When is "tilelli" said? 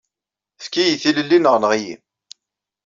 1.01-1.37